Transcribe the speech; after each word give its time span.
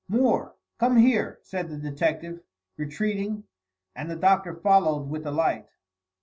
"Moore, 0.07 0.55
come 0.79 0.97
here," 0.97 1.37
said 1.43 1.69
the 1.69 1.77
detective, 1.77 2.41
retreating; 2.75 3.43
and 3.95 4.09
the 4.09 4.15
Doctor 4.15 4.55
followed 4.55 5.07
with 5.11 5.21
the 5.23 5.31
light. 5.31 5.67